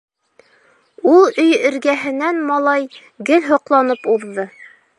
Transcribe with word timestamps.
Ул 1.15 1.27
өй 1.43 1.51
эргәһенән 1.71 2.39
малай 2.47 2.89
гел 3.31 3.47
һоҡланып 3.51 4.09
уҙҙы. 4.15 4.49